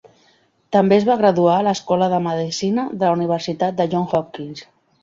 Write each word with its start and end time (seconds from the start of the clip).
També 0.75 0.97
es 1.01 1.05
va 1.09 1.17
graduar 1.19 1.57
a 1.57 1.67
l'Escola 1.69 2.09
de 2.15 2.23
Medicina 2.29 2.89
de 2.97 3.05
la 3.09 3.17
Universitat 3.21 3.81
de 3.83 3.89
John 3.95 4.11
Hopkins. 4.23 4.71